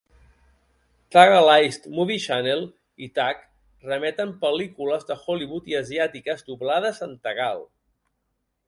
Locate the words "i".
3.09-3.11, 5.75-5.79